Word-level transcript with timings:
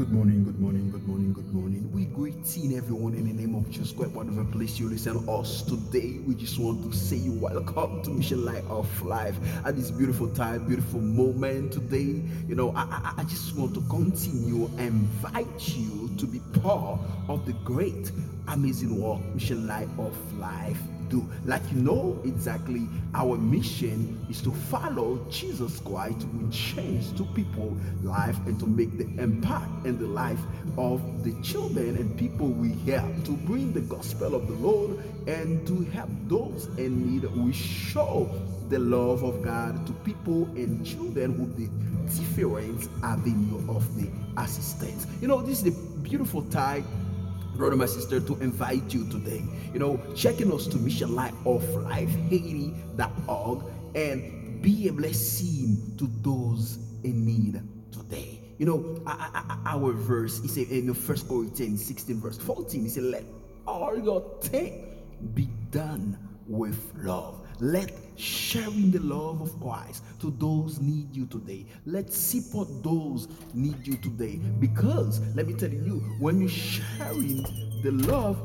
Good 0.00 0.12
morning, 0.12 0.44
good 0.44 0.58
morning, 0.58 0.90
good 0.90 1.06
morning, 1.06 1.34
good 1.34 1.52
morning. 1.52 1.92
We 1.92 2.06
greeting 2.06 2.74
everyone 2.74 3.12
in 3.12 3.26
the 3.26 3.34
name 3.34 3.54
of 3.54 3.70
Jesus 3.70 3.92
Christ, 3.92 4.12
whatever 4.12 4.46
place 4.46 4.80
you 4.80 4.88
listen 4.88 5.22
to 5.22 5.30
us 5.30 5.60
today. 5.60 6.20
We 6.26 6.34
just 6.34 6.58
want 6.58 6.90
to 6.90 6.96
say 6.96 7.16
you 7.16 7.32
welcome 7.32 8.02
to 8.04 8.10
Mission 8.10 8.46
Light 8.46 8.64
of 8.70 9.02
Life 9.02 9.36
at 9.66 9.76
this 9.76 9.90
beautiful 9.90 10.30
time, 10.30 10.66
beautiful 10.66 11.02
moment 11.02 11.72
today. 11.74 12.22
You 12.48 12.54
know, 12.54 12.70
I, 12.74 12.84
I, 12.84 13.14
I 13.18 13.24
just 13.24 13.54
want 13.54 13.74
to 13.74 13.82
continue 13.90 14.70
invite 14.78 15.68
you 15.68 16.10
to 16.16 16.26
be 16.26 16.40
part 16.62 16.98
of 17.28 17.44
the 17.44 17.52
great, 17.62 18.10
amazing 18.48 18.98
work, 18.98 19.20
Mission 19.34 19.66
Light 19.66 19.90
of 19.98 20.16
Life 20.38 20.80
do. 21.10 21.28
Like 21.44 21.62
you 21.72 21.78
know 21.78 22.20
exactly 22.24 22.88
our 23.14 23.36
mission 23.36 24.24
is 24.30 24.40
to 24.42 24.52
follow 24.52 25.26
Jesus 25.28 25.80
Christ 25.80 26.20
to 26.20 26.50
change 26.50 27.14
to 27.16 27.24
people 27.24 27.76
life 28.02 28.36
and 28.46 28.58
to 28.60 28.66
make 28.66 28.96
the 28.96 29.22
impact 29.22 29.84
in 29.84 29.98
the 29.98 30.06
life 30.06 30.40
of 30.78 31.24
the 31.24 31.34
children 31.42 31.96
and 31.96 32.16
people 32.16 32.48
we 32.48 32.70
help 32.90 33.24
to 33.24 33.32
bring 33.32 33.72
the 33.72 33.80
gospel 33.80 34.34
of 34.34 34.46
the 34.46 34.54
Lord 34.54 34.98
and 35.26 35.66
to 35.66 35.82
help 35.90 36.10
those 36.28 36.66
in 36.78 37.14
need. 37.14 37.24
We 37.34 37.52
show 37.52 38.30
the 38.68 38.78
love 38.78 39.24
of 39.24 39.42
God 39.42 39.86
to 39.86 39.92
people 39.92 40.44
and 40.54 40.86
children 40.86 41.38
with 41.38 41.56
the 41.56 41.68
different 42.10 42.88
avenue 43.02 43.58
of 43.68 43.84
the 43.96 44.08
assistance. 44.40 45.06
You 45.20 45.28
know, 45.28 45.42
this 45.42 45.62
is 45.62 45.64
the 45.64 46.00
beautiful 46.02 46.42
time 46.42 46.84
brother, 47.60 47.76
my 47.76 47.84
sister, 47.84 48.20
to 48.20 48.36
invite 48.40 48.92
you 48.92 49.06
today. 49.10 49.44
You 49.74 49.78
know, 49.78 50.00
checking 50.16 50.50
us 50.50 50.66
to 50.68 50.78
Mission 50.78 51.14
Light 51.14 51.34
of 51.44 51.62
Life 51.74 52.08
Haiti.org 52.30 53.64
and 53.94 54.62
be 54.62 54.88
a 54.88 54.92
blessing 54.92 55.94
to 55.98 56.08
those 56.22 56.78
in 57.04 57.26
need 57.26 57.62
today. 57.92 58.40
You 58.56 58.64
know, 58.64 59.02
our 59.06 59.92
verse 59.92 60.38
is 60.40 60.56
in 60.56 60.86
the 60.86 60.94
first 60.94 61.28
Corinthians 61.28 61.84
16, 61.84 62.18
verse 62.18 62.38
14. 62.38 62.82
He 62.82 62.88
said, 62.88 63.04
Let 63.04 63.24
all 63.66 63.98
your 64.02 64.22
things 64.40 64.86
be 65.34 65.50
done 65.70 66.18
with 66.48 66.92
love. 66.96 67.39
Let 67.60 67.92
sharing 68.16 68.90
the 68.90 69.00
love 69.00 69.40
of 69.42 69.60
Christ 69.60 70.02
to 70.20 70.34
those 70.38 70.80
need 70.80 71.14
you 71.14 71.26
today. 71.26 71.66
Let's 71.86 72.16
support 72.16 72.68
those 72.82 73.28
need 73.54 73.86
you 73.86 73.96
today. 73.98 74.36
Because 74.58 75.20
let 75.34 75.46
me 75.46 75.54
tell 75.54 75.70
you, 75.70 75.98
when 76.18 76.40
you're 76.40 76.48
sharing 76.48 77.42
the 77.82 77.92
love 77.92 78.40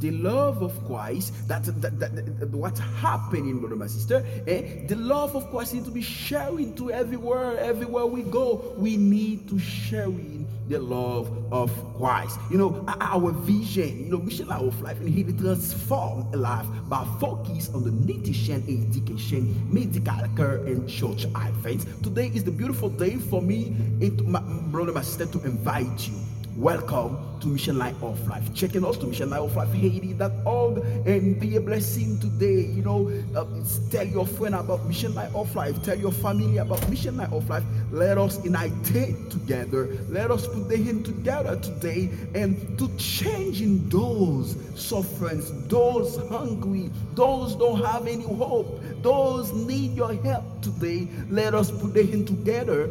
the 0.00 0.12
love 0.12 0.62
of 0.62 0.86
Christ, 0.86 1.48
that, 1.48 1.64
that, 1.64 1.98
that, 1.98 2.38
that 2.38 2.50
what's 2.50 2.78
happening, 2.78 3.58
brother, 3.58 3.74
my 3.74 3.88
sister, 3.88 4.24
eh? 4.46 4.86
the 4.86 4.94
love 4.94 5.34
of 5.34 5.50
Christ 5.50 5.74
need 5.74 5.84
to 5.86 5.90
be 5.90 6.02
sharing 6.02 6.74
to 6.76 6.92
everywhere, 6.92 7.58
everywhere 7.58 8.06
we 8.06 8.22
go. 8.22 8.74
We 8.76 8.96
need 8.96 9.48
to 9.48 9.58
sharing 9.58 10.37
the 10.68 10.78
love 10.78 11.30
of 11.50 11.72
Christ. 11.96 12.38
You 12.50 12.58
know, 12.58 12.84
our 13.00 13.32
vision, 13.32 14.04
you 14.04 14.10
know, 14.10 14.18
mission 14.18 14.48
light 14.48 14.62
of 14.62 14.80
life, 14.82 15.00
and 15.00 15.08
he 15.08 15.24
transform 15.24 16.30
life 16.32 16.66
by 16.88 17.06
focus 17.18 17.70
on 17.74 17.84
the 17.84 17.90
nutrition, 17.90 18.62
education, 18.68 19.54
medical 19.72 20.28
care, 20.36 20.56
and 20.66 20.88
church 20.88 21.24
events. 21.24 21.86
Today 22.02 22.30
is 22.34 22.44
the 22.44 22.50
beautiful 22.50 22.90
day 22.90 23.16
for 23.16 23.40
me, 23.40 23.66
and 24.00 24.22
my 24.26 24.40
brother, 24.40 24.92
my 24.92 25.02
sister, 25.02 25.26
to 25.26 25.44
invite 25.44 26.08
you 26.08 26.18
Welcome 26.58 27.38
to 27.38 27.46
Mission 27.46 27.78
Light 27.78 27.94
of 28.02 28.26
Life. 28.26 28.52
Checking 28.52 28.84
us 28.84 28.96
to 28.96 29.06
Mission 29.06 29.30
Light 29.30 29.42
of 29.42 29.54
Life 29.54 29.72
Haiti.org 29.72 30.78
and 31.06 31.38
be 31.38 31.54
a 31.54 31.60
blessing 31.60 32.18
today. 32.18 32.62
You 32.62 32.82
know, 32.82 33.12
uh, 33.36 33.44
tell 33.92 34.04
your 34.04 34.26
friend 34.26 34.56
about 34.56 34.84
Mission 34.84 35.14
Light 35.14 35.32
of 35.36 35.54
Life. 35.54 35.80
Tell 35.84 35.96
your 35.96 36.10
family 36.10 36.58
about 36.58 36.90
Mission 36.90 37.16
Light 37.16 37.32
of 37.32 37.48
Life. 37.48 37.62
Let 37.90 38.18
us 38.18 38.42
unite 38.44 38.72
together. 38.84 39.88
Let 40.08 40.30
us 40.30 40.46
put 40.46 40.68
the 40.68 40.76
hand 40.76 41.04
together 41.04 41.56
today 41.56 42.10
and 42.34 42.78
to 42.78 42.88
changing 42.96 43.88
those 43.88 44.56
sufferings, 44.74 45.50
those 45.68 46.16
hungry, 46.28 46.90
those 47.14 47.56
don't 47.56 47.82
have 47.84 48.06
any 48.06 48.24
hope, 48.24 48.82
those 49.02 49.52
need 49.52 49.94
your 49.94 50.14
help 50.14 50.62
today. 50.62 51.08
Let 51.30 51.54
us 51.54 51.70
put 51.70 51.94
the 51.94 52.04
hand 52.04 52.26
together 52.26 52.90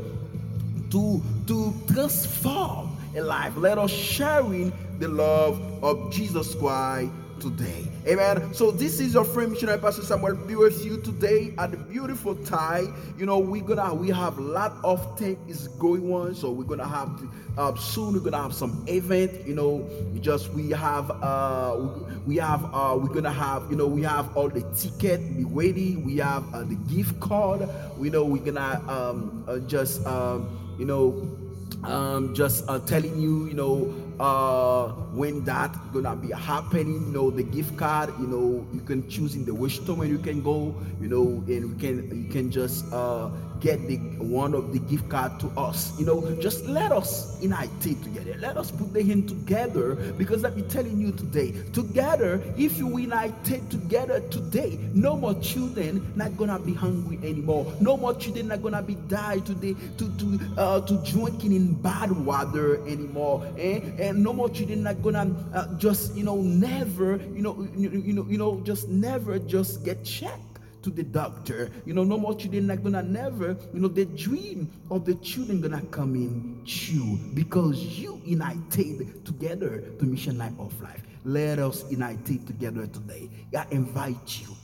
to 0.92 1.22
to 1.48 1.74
transform 1.92 2.96
a 3.16 3.22
life. 3.22 3.56
Let 3.56 3.78
us 3.78 3.92
sharing 3.92 4.72
the 5.00 5.08
love 5.08 5.62
of 5.84 6.12
Jesus 6.12 6.56
Christ 6.56 7.12
today. 7.40 7.88
Amen. 8.08 8.54
So 8.54 8.72
this 8.72 9.00
is 9.00 9.14
your 9.14 9.26
friend 9.26 9.52
missionary 9.52 9.80
Pastor 9.80 10.02
Samuel 10.02 10.36
be 10.36 10.56
with 10.56 10.84
you 10.86 11.02
today 11.02 11.54
at 11.58 11.72
the 11.72 11.78
beautiful 11.78 12.36
time. 12.36 12.94
You 13.18 13.26
know, 13.26 13.40
we're 13.40 13.64
gonna 13.64 13.94
we 13.94 14.10
have 14.10 14.38
a 14.38 14.42
lot 14.42 14.74
of 14.84 15.18
things 15.18 15.68
going 15.80 16.12
on. 16.14 16.36
So 16.36 16.52
we're 16.52 16.64
gonna 16.66 16.88
have 16.88 17.22
uh, 17.58 17.76
soon 17.76 18.14
we're 18.14 18.20
gonna 18.20 18.42
have 18.42 18.54
some 18.54 18.84
event. 18.88 19.46
You 19.46 19.56
know, 19.56 19.90
just 20.22 20.52
we 20.54 20.70
have 20.72 21.12
uh 21.24 21.88
we 22.26 22.38
have 22.38 22.64
uh 22.74 22.98
we're 23.00 23.14
gonna 23.14 23.32
have 23.32 23.70
you 23.70 23.76
know 23.78 23.88
we 23.88 24.04
have 24.04 24.36
all 24.36 24.50
the 24.50 24.62
ticket 24.76 25.36
be 25.36 25.44
waiting. 25.44 26.06
We 26.06 26.18
have 26.18 26.54
uh, 26.54 26.64
the 26.64 26.76
gift 26.76 27.20
card. 27.20 27.68
We 27.98 28.10
know 28.10 28.24
we're 28.24 28.44
gonna 28.44 28.82
um 28.88 29.44
uh, 29.48 29.60
just 29.60 30.06
um 30.06 30.76
you 30.80 30.86
know 30.86 31.38
um, 31.84 32.34
just 32.34 32.66
uh, 32.68 32.80
telling 32.80 33.20
you, 33.20 33.46
you 33.46 33.54
know, 33.54 33.94
uh, 34.20 34.88
when 35.14 35.44
that 35.46 35.76
gonna 35.94 36.16
be 36.16 36.32
happening, 36.32 37.06
you 37.08 37.14
know, 37.14 37.30
the 37.30 37.44
gift 37.44 37.78
card, 37.78 38.14
you 38.20 38.28
know, 38.28 38.66
you 38.74 38.82
can 38.82 39.08
choose 39.10 39.36
in 39.36 39.46
the 39.46 39.54
wish 39.54 39.80
store 39.80 39.96
where 39.96 40.08
you 40.08 40.18
can 40.18 40.42
go, 40.42 40.76
you 41.00 41.08
know, 41.08 41.44
and 41.48 41.74
we 41.74 41.80
can 41.80 42.26
you 42.26 42.32
can 42.32 42.52
just 42.52 42.92
uh, 42.94 43.30
get 43.60 43.88
the 43.88 43.98
one 44.24 44.54
of 44.54 44.74
the 44.74 44.80
gift 44.80 45.10
card 45.10 45.40
to 45.40 45.48
us. 45.58 45.98
You 46.00 46.06
know, 46.06 46.36
just 46.42 46.66
let 46.66 46.92
us 46.92 47.42
unite 47.42 47.70
together. 47.82 48.36
Let 48.40 48.58
us 48.58 48.72
put 48.72 48.94
the 48.94 49.04
hand 49.04 49.28
together 49.28 49.96
because 50.18 50.44
I'll 50.44 50.52
be 50.52 50.62
telling 50.64 51.00
you 51.00 51.12
today, 51.12 51.54
together, 51.74 52.42
if 52.58 52.78
you 52.78 52.98
unite 52.98 53.34
together 53.70 54.22
today, 54.30 54.80
no 54.94 55.16
more 55.16 55.36
children 55.36 56.12
not 56.16 56.38
gonna 56.38 56.60
be 56.60 56.74
hungry 56.74 57.18
anymore. 57.18 57.72
No 57.80 57.98
more 57.98 58.14
children 58.16 58.48
not 58.48 58.62
gonna 58.62 58.82
be 58.82 58.96
die 59.08 59.40
today 59.40 59.76
to 59.98 60.10
to 60.18 60.40
uh, 60.58 60.82
to 60.82 60.98
drinking 61.12 61.54
in 61.54 61.74
bad 61.74 62.12
water 62.12 62.86
anymore. 62.88 63.48
Eh? 63.58 63.80
And 64.08 64.24
no 64.24 64.32
more 64.32 64.50
children 64.50 64.84
not 64.84 65.02
gonna 65.04 65.36
uh, 65.54 65.76
just 65.76 66.16
you 66.16 66.24
know 66.24 66.38
never 66.42 67.18
you 67.36 67.42
know 67.42 67.68
you, 67.76 67.90
you 67.90 68.14
know 68.14 68.26
you 68.30 68.38
know 68.38 68.62
just 68.62 68.88
never 68.88 69.38
just 69.38 69.84
get 69.84 70.06
checked 70.06 70.48
to 70.84 70.90
the 70.90 71.04
doctor. 71.04 71.70
You 71.86 71.94
know, 71.94 72.06
no 72.06 72.18
more 72.18 72.34
children 72.34 72.72
are 72.72 72.78
gonna 72.78 73.04
never, 73.04 73.58
you 73.74 73.82
know, 73.82 73.90
the 73.90 74.06
dream 74.06 74.72
of 74.90 75.04
the 75.04 75.16
children 75.16 75.60
gonna 75.60 75.82
come 75.92 76.16
in 76.16 76.62
you 76.64 77.20
because 77.34 77.84
you 78.00 78.22
united 78.24 79.26
together 79.26 79.82
to 80.00 80.06
mission 80.06 80.38
light 80.38 80.54
of 80.58 80.80
life. 80.82 81.04
Let 81.26 81.60
us 81.60 81.84
united 81.92 82.48
together 82.48 82.88
today. 82.88 83.30
I 83.58 83.66
invite 83.72 84.40
you. 84.40 84.56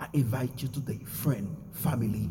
I 0.00 0.08
invite 0.12 0.60
you 0.60 0.68
today, 0.68 0.98
friend, 1.04 1.56
family, 1.72 2.28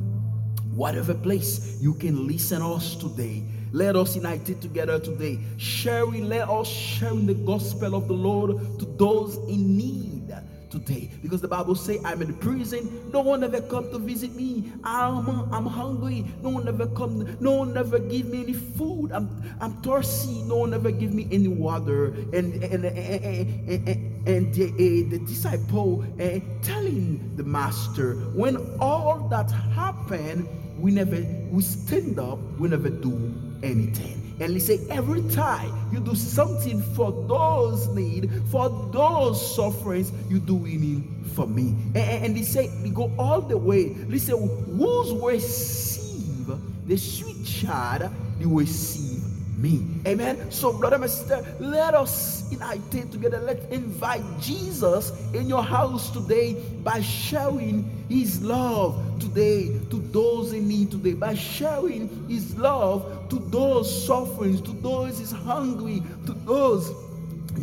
whatever 0.76 1.14
place 1.14 1.78
you 1.80 1.94
can 1.94 2.28
listen 2.28 2.62
us 2.62 2.96
today. 2.96 3.44
Let 3.72 3.96
us 3.96 4.16
united 4.16 4.62
together 4.62 5.00
today, 5.00 5.40
sharing, 5.58 6.28
let 6.28 6.50
us 6.50 6.68
sharing 6.68 7.26
the 7.26 7.36
gospel 7.36 7.96
of 7.96 8.08
the 8.08 8.14
Lord 8.14 8.58
to 8.80 8.86
those 8.98 9.38
in 9.48 9.78
need 9.78 10.34
today. 10.70 11.10
Because 11.22 11.42
the 11.42 11.48
bible 11.48 11.76
say 11.76 12.00
i'm 12.06 12.22
in 12.22 12.34
prison. 12.36 13.12
No 13.12 13.22
one 13.22 13.44
ever 13.44 13.62
come 13.62 13.92
to 13.92 14.00
visit 14.00 14.34
me. 14.36 14.72
I'm 14.84 15.28
i'm 15.54 15.66
hungry. 15.66 16.26
No 16.42 16.50
one 16.50 16.68
ever 16.68 16.88
come 16.88 17.38
no 17.40 17.54
one 17.54 17.78
ever 17.78 18.00
give 18.00 18.28
me 18.28 18.44
any 18.44 18.54
food. 18.54 19.12
I'm 19.12 19.30
i'm 19.60 19.82
thirsty. 19.82 20.42
No 20.44 20.58
one 20.58 20.74
ever 20.74 20.92
give 20.92 21.14
me 21.14 21.28
any 21.32 21.48
water. 21.48 22.08
And 22.34 22.64
and 22.64 22.86
and, 22.86 22.86
and, 22.86 24.28
and, 24.28 24.54
the, 24.54 24.66
uh, 24.66 25.10
the 25.10 25.20
disciple 25.26 26.04
uh, 26.20 26.40
telling 26.62 27.36
the 27.36 27.44
master 27.44 28.16
when 28.34 28.58
all 28.80 29.28
that 29.30 29.50
happened 29.52 30.48
we 30.78 30.92
never 30.92 31.26
we 31.52 31.62
stand 31.62 32.20
up 32.20 32.40
we 32.58 32.70
never 32.70 32.90
do 32.90 33.49
anything 33.64 34.30
and 34.40 34.54
he 34.54 34.60
say, 34.60 34.80
every 34.90 35.22
time 35.30 35.72
you 35.92 36.00
do 36.00 36.16
something 36.16 36.82
for 36.82 37.12
those 37.28 37.88
need, 37.90 38.32
for 38.50 38.70
those 38.92 39.56
sufferings, 39.56 40.14
you 40.30 40.40
do 40.40 40.66
it 40.66 41.30
for 41.36 41.46
me. 41.46 41.76
And, 41.88 42.26
and 42.26 42.38
he 42.38 42.44
say, 42.44 42.70
we 42.82 42.90
go 42.90 43.12
all 43.20 43.42
the 43.42 43.58
way. 43.58 43.90
Listen, 44.08 44.38
who's 44.78 45.12
receive 45.14 46.48
the 46.88 46.98
sweet 46.98 47.46
child, 47.46 48.10
they 48.40 48.46
receive 48.46 49.19
me. 49.62 49.86
Amen. 50.08 50.52
So, 50.52 50.74
brother 50.74 50.96
and 50.96 51.10
sister, 51.10 51.46
let 51.60 51.94
us 51.94 52.50
unite 52.52 52.82
together. 52.92 53.40
Let's 53.40 53.66
invite 53.72 54.24
Jesus 54.40 55.12
in 55.34 55.48
your 55.48 55.64
house 55.64 56.10
today 56.12 56.54
by 56.84 57.02
sharing 57.02 58.06
his 58.10 58.42
love 58.42 59.20
today 59.20 59.80
to 59.90 59.98
those 60.12 60.54
in 60.54 60.68
need 60.68 60.92
today, 60.92 61.14
by 61.14 61.36
sharing 61.36 62.28
his 62.28 62.58
love 62.58 63.30
to 63.30 63.38
those 63.38 64.06
suffering, 64.06 64.62
to 64.64 64.72
those 64.72 65.20
is 65.20 65.32
hungry, 65.32 66.02
to 66.26 66.34
those 66.34 66.92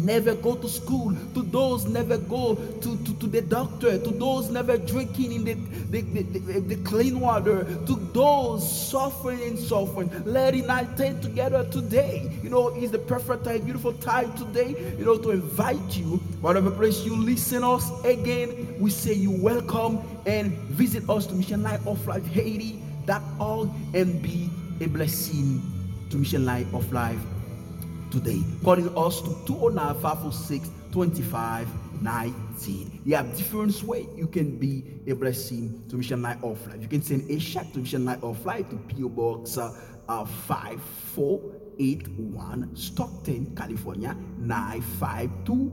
never 0.05 0.35
go 0.35 0.55
to 0.55 0.69
school, 0.69 1.15
to 1.35 1.43
those 1.43 1.87
never 1.87 2.19
go 2.19 2.55
to, 2.55 2.97
to, 2.97 3.15
to 3.19 3.27
the 3.27 3.43
doctor, 3.43 3.99
to 3.99 4.11
those 4.11 4.51
never 4.51 4.77
drinking 4.77 5.33
in 5.33 5.45
the, 5.45 5.55
the, 5.91 6.01
the, 6.01 6.61
the, 6.61 6.77
clean 6.85 7.21
water, 7.21 7.65
to 7.87 7.95
those 8.13 8.89
suffering 8.91 9.43
and 9.43 9.59
suffering. 9.59 10.11
Let 10.25 10.55
it 10.55 10.67
take 10.97 11.21
together 11.21 11.65
today. 11.71 12.31
You 12.43 12.51
know, 12.51 12.69
it's 12.69 12.93
the 12.93 12.99
perfect 12.99 13.45
time, 13.45 13.61
beautiful 13.63 13.93
time 13.95 14.33
today, 14.35 14.95
you 14.99 15.05
know, 15.05 15.17
to 15.19 15.31
invite 15.31 15.97
you, 15.97 16.17
whatever 16.41 16.71
place 16.71 17.05
you 17.05 17.17
listen 17.17 17.65
us 17.65 17.91
again, 18.05 18.77
we 18.79 18.91
say 18.91 19.13
you 19.13 19.31
welcome 19.31 20.01
and 20.27 20.53
visit 20.71 21.09
us 21.09 21.27
to 21.27 21.35
Mission 21.35 21.63
Light 21.63 21.85
of 21.87 22.07
Life 22.07 22.27
Haiti.org 22.27 23.71
and 23.95 24.23
be 24.23 24.51
a 24.81 24.87
blessing 24.87 25.63
to 26.11 26.17
Mission 26.17 26.45
Light 26.45 26.67
of 26.73 26.93
Life 26.93 27.21
today, 28.21 28.43
calling 28.65 28.89
us 28.97 29.21
to 29.21 29.29
209 29.47 30.01
546 30.01 30.71
25 30.93 31.69
19. 32.03 33.03
You 33.05 33.17
have 33.17 33.37
different 33.37 33.83
way 33.83 34.07
you 34.17 34.27
can 34.27 34.57
be 34.57 34.83
a 35.07 35.13
blessing 35.15 35.85
to 35.89 35.97
Mission 35.97 36.23
Light 36.23 36.43
of 36.43 36.67
Life. 36.67 36.81
You 36.81 36.89
can 36.89 37.03
send 37.03 37.31
a 37.31 37.39
check 37.39 37.71
to 37.73 37.81
Mission 37.81 38.07
Light 38.07 38.23
of 38.23 38.43
Life 38.47 38.71
to 38.71 38.77
PO 38.77 39.11
Box 39.11 39.59
uh, 39.59 39.79
uh, 40.09 40.25
5481 40.25 42.75
Stockton, 42.75 43.55
California 43.55 44.17
952 44.39 45.71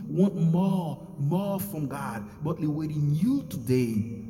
want 0.08 0.34
more, 0.34 1.06
more 1.18 1.60
from 1.60 1.86
God, 1.86 2.24
but 2.42 2.58
they're 2.58 2.70
waiting 2.70 3.14
you 3.14 3.42
today 3.50 4.22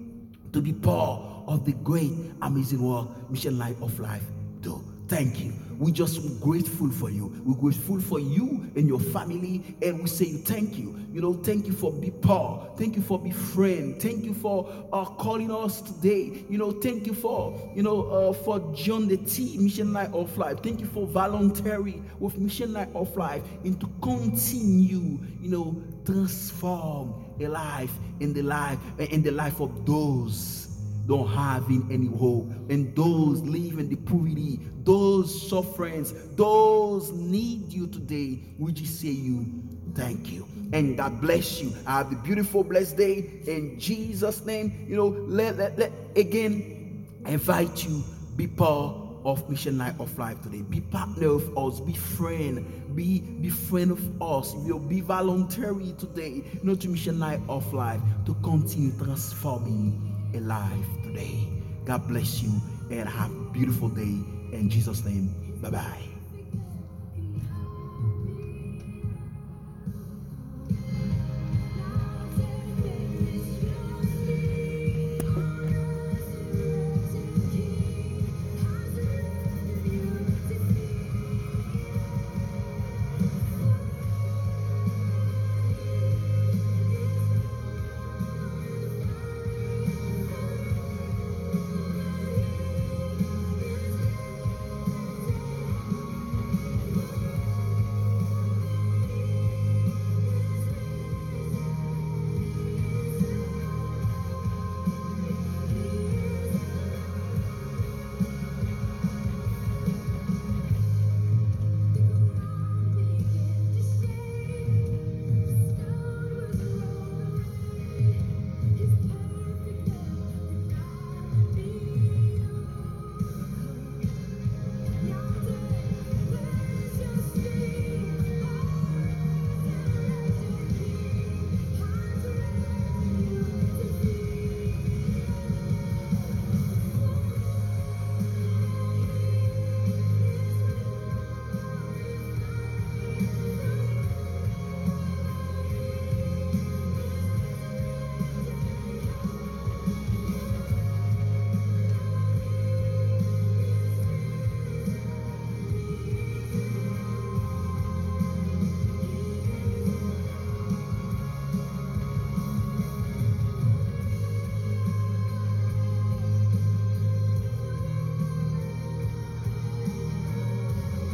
to 0.53 0.61
be 0.61 0.73
part 0.73 1.23
of 1.47 1.65
the 1.65 1.73
great, 1.73 2.13
amazing 2.43 2.83
work, 2.83 3.09
mission 3.31 3.59
light 3.59 3.77
of 3.81 3.99
life. 4.01 4.25
Do 4.61 4.83
thank 5.09 5.41
you. 5.41 5.53
We 5.83 5.91
just 5.91 6.41
grateful 6.41 6.91
for 6.93 7.11
you. 7.11 7.43
We're 7.45 7.57
grateful 7.57 8.01
for 8.01 8.21
you 8.21 8.71
and 8.77 8.87
your 8.87 9.01
family, 9.01 9.77
and 9.83 10.01
we 10.01 10.07
say 10.07 10.27
thank 10.27 10.79
you. 10.79 10.97
You 11.13 11.21
know, 11.21 11.35
thank 11.35 11.67
you 11.67 11.73
for 11.73 11.91
be 11.91 12.13
Paul. 12.13 12.73
Thank 12.79 12.95
you 12.95 13.03
for 13.03 13.19
be 13.19 13.33
friend. 13.33 14.01
Thank 14.01 14.23
you 14.23 14.33
for 14.33 14.73
uh, 14.93 15.05
calling 15.07 15.51
us 15.51 15.81
today. 15.81 16.45
You 16.49 16.57
know, 16.57 16.71
thank 16.71 17.09
you 17.09 17.15
for 17.15 17.61
you 17.75 17.83
know 17.83 18.05
uh, 18.05 18.33
for 18.33 18.61
John 18.77 19.09
the 19.09 19.17
T 19.17 19.59
Mission 19.59 19.93
Light 19.93 20.13
of 20.15 20.39
Life. 20.39 20.63
Thank 20.63 20.79
you 20.79 20.87
for 20.87 21.05
voluntary 21.05 22.01
with 22.21 22.39
Mission 22.39 22.73
Light 22.73 22.95
of 22.95 23.17
Life 23.17 23.43
and 23.65 23.81
to 23.81 23.91
continue. 24.01 25.19
You 25.41 25.51
know, 25.51 25.83
transform 26.07 27.25
a 27.41 27.49
life 27.49 27.91
in 28.21 28.33
the 28.33 28.43
life 28.43 28.79
in 28.99 29.21
the 29.25 29.33
life 29.33 29.59
of 29.59 29.85
those 29.85 30.72
don't 31.07 31.29
having 31.29 31.87
any 31.91 32.07
hope. 32.07 32.49
And 32.71 32.95
those 32.95 33.41
living 33.43 33.89
the 33.89 33.97
poverty 33.97 34.61
those 34.85 35.49
sufferings 35.49 36.13
those 36.35 37.13
need 37.13 37.73
you 37.73 37.87
today 37.87 38.41
we 38.59 38.73
just 38.73 39.01
say 39.01 39.09
you 39.09 39.47
thank 39.95 40.31
you. 40.33 40.47
And 40.73 40.97
god 40.97 41.21
bless 41.21 41.61
you. 41.61 41.73
Have 41.87 42.13
a 42.13 42.17
beautiful 42.17 42.65
blessed 42.65 42.97
day. 42.97 43.43
In 43.47 43.79
jesus 43.79 44.45
name 44.45 44.87
you 44.89 44.97
know 44.97 45.09
let, 45.09 45.57
let, 45.57 45.79
let 45.79 45.93
again 46.17 47.07
invite 47.27 47.85
you. 47.85 48.03
Be 48.37 48.47
part 48.47 48.97
of 49.25 49.49
mission 49.49 49.79
light 49.79 49.95
of 50.01 50.17
life 50.19 50.41
today. 50.43 50.63
Be 50.63 50.81
partner 50.81 51.29
of 51.29 51.57
us. 51.57 51.81
Be 51.81 51.93
friend. 51.93 52.97
Be 52.97 53.21
be 53.21 53.51
friend 53.51 53.93
of 53.93 54.23
us. 54.23 54.55
Will 54.55 54.79
be 54.79 55.01
voluntary 55.01 55.95
today. 55.99 56.43
Know 56.63 56.75
to 56.75 56.89
mission 56.89 57.19
light 57.19 57.41
of 57.49 57.73
life 57.73 58.01
to 58.27 58.35
continue 58.43 58.93
transforming 58.99 60.12
alive 60.35 60.87
today. 61.03 61.49
God 61.85 62.07
bless 62.09 62.43
you 62.43 62.53
and 62.91 63.09
have 63.09 63.31
a 63.31 63.45
beautiful 63.53 63.89
day. 63.89 64.19
In 64.53 64.69
Jesus' 64.69 65.05
name, 65.05 65.35
bye 65.61 65.71
bye. 65.71 66.22